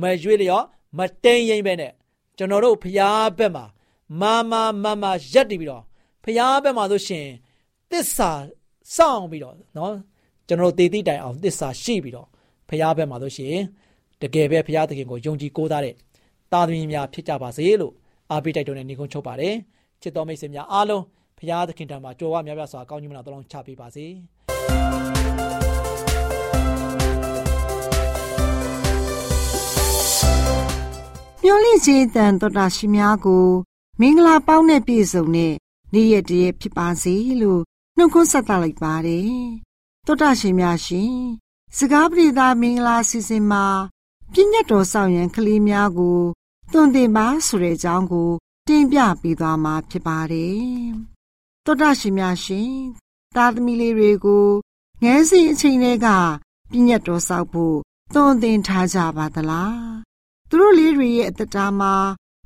[0.00, 0.64] မရွေလျော့
[0.98, 1.92] မတိမ်ရိမ်ပဲနဲ့
[2.36, 3.64] ကျွန်တော်တို့ဘုရားဘက်မှာ
[4.20, 5.82] မာမာမာမာရက်တည်ပြီးတော့
[6.24, 7.26] ဘုရားဘက်မှာဆိုရှင်
[7.90, 8.30] တစ္ဆာ
[8.94, 9.92] စောင့်ပြီးတော့เนาะ
[10.46, 12.28] ကျွန်တော်တို့တည်တည်တိုင်အောင်တစ္ဆာရှိပြီးတော့
[12.68, 13.54] ဘုရားဘက်မှာဆိုရှင်
[14.22, 15.94] တကယ်ပဲဘုရားသခင်ကိုယုံကြည်ကိုးစားတဲ့
[16.52, 17.94] သားသမီးများဖြစ်ကြပါစေလို့
[18.30, 19.54] အားပေးတိုက်တွန်းတဲ့ညီကုန်းချုပ်ပါတယ်
[20.05, 21.03] ချစ်တော်မိတ်ဆွေများအားလုံး
[21.37, 24.05] ဘုရားသခင်တံမှာကြွယ်ဝများပြားစွာကောင်းကြီးမနာတော်လုံးချပေးပါစေ
[31.43, 33.47] မျော်လင့်ခြင်းတန်တော်တာရှင်များကို
[33.99, 35.53] မင်္ဂလာပေါင်းနဲ့ပြည့်စုံတဲ့
[35.93, 37.61] နေ့ရက်တည်းဖြစ်ပါစေလို့
[37.97, 39.29] နှုတ်ခွန်းဆက်သလိုက်ပါတယ်
[40.05, 41.15] တော်တာရှင်များရှင်
[41.77, 43.65] စကားပြေသာမင်္ဂလာစီစဉ်မှာ
[44.31, 46.19] ပြည့်ညတ်တော်ဆောင်ရန်ကလေးများကို
[46.71, 48.31] တွင်တင်ပါဆိုတဲ့အကြောင်းကို
[48.69, 50.59] တင်ပြပေးသွားမှာဖြစ်ပါတယ်
[51.65, 52.73] တော်တာရှင်များရှင်
[53.35, 54.47] သားသမီးလေးတွေကို
[55.03, 56.07] ငယ်စဉ်အချိန်တွေက
[56.71, 57.77] ပြည့်ညတ်တော်ဆောက်ဖို့
[58.13, 59.79] တွင်တင်ထားကြပါသလား
[60.49, 61.93] သူတို့လေးတွေရဲ့အသက်တာမှာ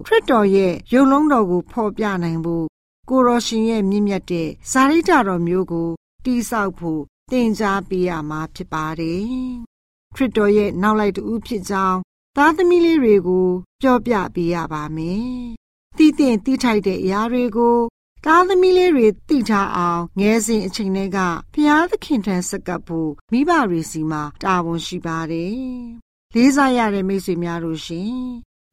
[0.06, 2.66] ခရစ်တော်ရဲ့ယုံလုံးတော်ကိုဖော်ပြနိုင်ဖို့
[3.10, 5.90] ကိုရောရှင်ရဲ့မြင့်မြတ်တဲ့ဇာတိတော်မျိုးကို
[6.26, 7.02] တိဆောက်ဖို့
[7.32, 9.24] သင်ကြားပေးရမှာဖြစ်ပါတယ်။
[10.16, 12.00] ခရစ်တော်ရဲ့နောက်လိုက်တူဖြစ်ကြောင်း
[12.36, 13.48] သားသမီးလေးတွေကို
[13.82, 15.40] ပြောပြပေးရပါမယ်။
[16.00, 17.78] တည်တင်တည်ထိုက်တဲ့အရာတွေကို
[18.26, 21.18] သားသမီးလေးတွေသိထားအောင်ငယ်စဉ်အချိန်တွေက
[21.54, 25.54] ဘုရားသခင်ထံဆက်ကပ်ဖို့မိဘတွေစီမှာတာဝန်ရှိပါတယ်။
[26.36, 28.14] လေးစားရတဲ့မိတ်ဆွေများတို့ရှင်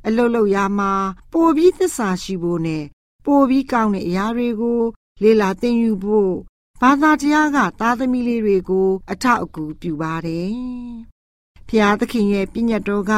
[0.07, 0.93] အလုတ်လုတ်ရမှာ
[1.33, 2.85] ပိုပြီးသစ္စာရှိဖို့နဲ့
[3.25, 4.81] ပိုပြီးကောင်းတဲ့အရာတွေကို
[5.23, 6.35] လေ့လာသင်ယူဖို့
[6.81, 10.55] ဘာသာတရားကသားသမီးလေးတွေကို အထောက်အကူပြုပါတယ်။
[11.69, 13.13] ဖျားသခင်ရဲ့ပြည့်ညတ်တော်က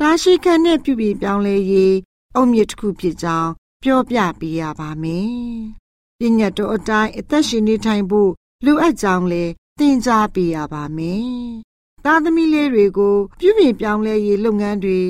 [0.00, 1.94] တာရှိခံနဲ့ပြုပြင်ပြောင်းလဲရေး
[2.34, 3.50] အုံမြစ်တစ်ခုဖြစ်ကြောင်း
[3.82, 5.32] ပြောပြပေးရပါမယ်။
[6.18, 8.30] ပြည့်ညတ်တော်အတိုင်းအသက်ရှင်နေထိုင်ဖို့
[8.64, 11.26] လိုအပ်ကြောင်းလည်းသင်ကြားပေးရပါမယ်။
[12.04, 15.00] သားသမီးလေးတွေကိုပြုပြင်ပြောင်းလဲရေးလုပ်ငန်းတွေ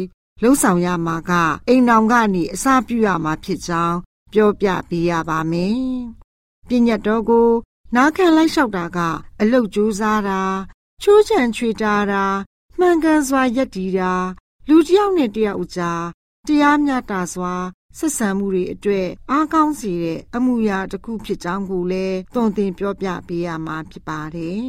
[0.42, 1.32] လှုံ့ဆော်ရမှာက
[1.68, 3.96] အိမ်တော်ကနေအစာပြုရမှာဖြစ်ကြောင်း
[4.32, 5.80] ပြောပြပေးရပါမယ်။
[6.68, 7.50] ပြည့်ညတ်တော်ကို
[7.94, 8.98] နားခံလိုက်လျှောက်တာက
[9.40, 10.42] အလုတ်ကြိုးစားတာ
[11.02, 12.24] ချိုးချံချွေတာတာ
[12.78, 14.12] မှန်ကန်စွာယက်တီတာ
[14.68, 16.02] လူတစ်ယောက်နဲ့တယောက်ကြား
[16.48, 17.54] တရားမျှတစွာ
[17.98, 24.62] ဆက်ဆံမှုတွေအတွက်အားကောင်းစေတဲ့အမှုရာတစ်ခုဖြစ်ကြောင်းကိုလည်းသွန်သင်ပြောပြပေးရမှာဖြစ်ပါတယ်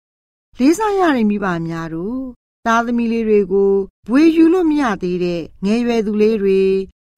[0.58, 2.20] ။လေးစားရတဲ့မိဘများတို့
[2.66, 3.74] သားသမီးလေးတွေကို
[4.08, 6.60] ဘွေယူလို့မရသေးတဲ့ငယ်ရွယ်သူလေးတွေ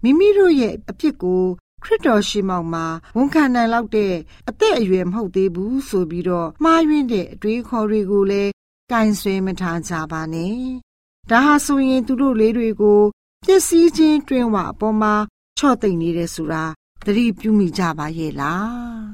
[0.03, 1.45] မိမိတို့ရဲ့အဖြစ်ကို
[1.83, 2.87] ခရစ်တော်ရှိမောက်မှာ
[3.17, 4.15] ဝန်ခံနိုင်လောက်တဲ့
[4.49, 8.51] အသက်အရွယ်မဟုတ်သေးဘူးဆိုပြီးတော့မှားယွင်းတဲ့အတွေးခေါ်တွေကိုလည်း
[8.93, 10.57] ကင်ဆွဲမထားကြပါနဲ့။
[11.31, 13.01] ဒါဟာဆိုရင်သူတို့လေးတွေကို
[13.47, 15.15] ပျက်စီးခြင်းတွင်ဝအပေါ်မှာ
[15.59, 16.65] ချော့သိမ့်နေတယ်ဆိုတာ
[17.05, 18.69] သတိပြုမိကြပါရဲ့လား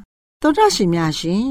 [0.41, 1.47] ။သောတာရှင်များရှင်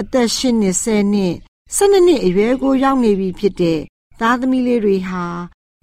[0.00, 1.34] အသက်၈နှစ်၁၀နှစ်
[1.76, 3.80] ၁၂နှစ်အရွယ်ကိုရောက်နေပြီဖြစ်တဲ့
[4.20, 5.24] သားသမီးလေးတွေဟာ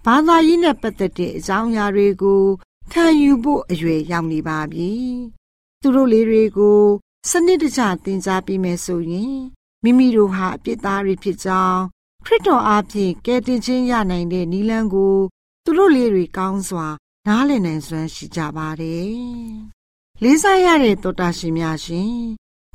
[0.06, 2.42] ဘာသာရေးနဲ့ပတ်သက်တဲ့အကြောင်းအရာတွေကို
[2.92, 4.92] ခံယူဖို့အရွယ်ရောက်နေပါပြီ။
[5.80, 6.80] သူတို့လေးတွေကို
[7.30, 9.36] စနစ်တကျသင်ကြားပေးမယ်ဆိုရင်
[9.82, 11.80] မိမိတို့ဟာအပြစ်သားတွေဖြစ်ကြောင်း
[12.24, 15.16] ခရစ်တော်အားဖြင့်ကယ်တင်ခြင်းရနိုင်တဲ့နိလန်းကို
[15.64, 16.88] သူတို့လေးတွေကောင်းစွာ
[17.26, 19.10] နားလည်နိုင်စွမ်းရှိကြပါတယ်။
[20.22, 22.14] လေးစားရတဲ့တော်တာရှင်များရှင်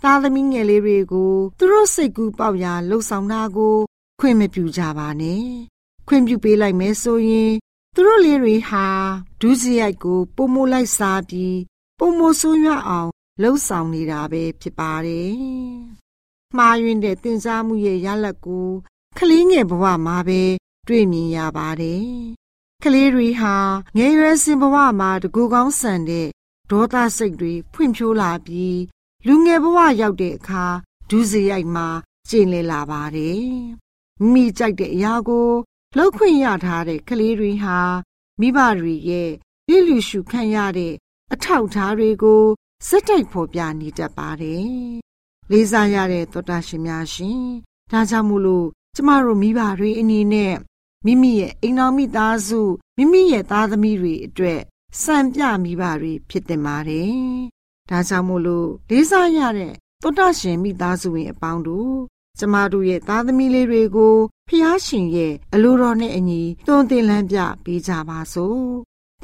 [0.03, 3.77] သားသမီးငယ်လေးတွေကိုသူတို့စိတ်ကူးပေါက်ရာလှုပ်ဆောင်တာကို
[4.19, 5.45] ခွင့်မပြုကြပါနဲ့။
[6.07, 7.51] ခွင့်ပြုပေးလိုက်မယ်ဆိုရင်
[7.93, 8.87] သူတို့လေးတွေဟာ
[9.41, 11.57] ဒုစရိုက်ကိုပုံမလိုက်စားပြီး
[11.99, 15.33] ပုံမဆိုးရွားအောင်လှုပ်ဆောင်နေတာပဲဖြစ်ပါတယ်။
[16.57, 18.67] မှားယွင်းတဲ့တင်စားမှုရဲ့ရလဒ်ကို
[19.17, 20.41] ကလေးငယ်ဘဝမှာပဲ
[20.87, 22.09] တွေ့မြင်ရပါတယ်။
[22.83, 23.55] ကလေးတွေဟာ
[23.97, 26.27] ငယ်ရွယ်စဉ်ဘဝမှာတကူကောင်းဆန်တဲ့
[26.71, 28.79] ဒေါသစိတ်တွေဖွံ့ဖြိုးလာပြီး
[29.27, 30.65] လူငယ်ဘဝရောက်တဲ့အခါ
[31.09, 31.87] ဒုစရိုက်မှာ
[32.29, 33.45] ကျင့်လည်လာပါတယ်။
[34.31, 35.49] မိကြိုက်တဲ့အရာကို
[35.97, 37.79] လောက်ခွင့်ရထားတဲ့ကလေးတွေဟာ
[38.39, 39.31] မိဘတွေရဲ့
[39.67, 40.93] ပြည့်လူရှုခံရတဲ့
[41.33, 42.43] အထောက်ထားတွေကို
[42.87, 44.69] စက်တိုက်ဖော်ပြနေတတ်ပါတယ်။
[45.51, 47.43] လေးစားရတဲ့သောတာရှင်များရှင်။
[47.91, 50.53] ဒါကြောင့်မို့လို့ကျမတို့မိဘတွေအနေနဲ့
[51.05, 52.61] မိမိရဲ့အိမ်တော်မိသားစု
[52.97, 54.61] မိမိရဲ့သားသမီးတွေအတွက်
[55.01, 57.13] စံပြမိဘတွေဖြစ်တင်ပါတယ်။
[57.89, 61.95] ဒါကြောင့်မို့လို့လေးစားရတဲ့သောတာရှင်မိသားစုဝင်အပေါင်းတို့
[62.39, 64.15] ကျမတို့ရဲ့သားသမီးလေးတွေကို
[64.49, 68.63] ဖျားရှင်ရဲ့အလိုတော်နဲ့အညီသွန်သင်လန်းပြပေးကြပါစို့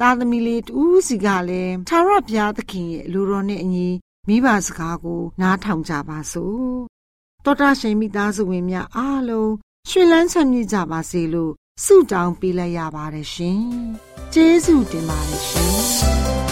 [0.00, 3.88] သားသမီးလေးတူးစီကလည်းသာရဘုရားသခင်ရဲ့အလိုတော်နဲ့အညီ
[4.28, 6.62] မိဘစကားကိုနားထောင်ကြပါစို့
[7.44, 9.52] တောတာရှင်မိသားစုဝင်များအားလုံး
[9.88, 11.52] ရှင်လန်းချမ်းမြေ့ကြပါစေလို့
[11.84, 13.62] ဆုတောင်းပေးလိုက်ရပါတယ်ရှင်။
[14.34, 15.72] ကျေးဇူးတင်ပါတယ်ရှင်။။